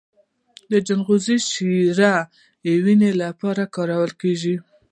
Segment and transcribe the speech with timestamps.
[0.71, 2.15] د چغندر شیره
[2.65, 4.55] د وینې لپاره وکاروئ